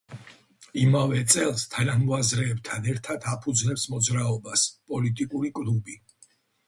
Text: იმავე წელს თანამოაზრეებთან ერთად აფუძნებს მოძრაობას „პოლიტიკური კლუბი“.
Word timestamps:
იმავე 0.83 1.19
წელს 1.33 1.65
თანამოაზრეებთან 1.73 2.89
ერთად 2.93 3.27
აფუძნებს 3.35 3.85
მოძრაობას 3.95 4.65
„პოლიტიკური 4.93 5.53
კლუბი“. 5.61 6.01